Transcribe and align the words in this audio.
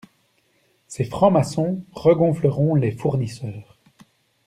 Ces 0.87 1.03
francs-maçons 1.05 1.83
regonfleront 1.91 2.73
les 2.73 2.91
fournisseurs. 2.91 3.77